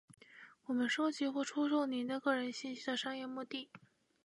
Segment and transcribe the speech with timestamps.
[0.65, 3.67] 我们收集或出售您的个人信息的商业目的；